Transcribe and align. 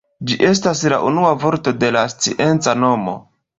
Ĝi 0.29 0.37
estas 0.51 0.81
la 0.93 0.99
unua 1.09 1.35
vorto 1.45 1.75
de 1.85 1.93
la 1.99 2.03
scienca 2.17 2.77
nomo. 2.83 3.17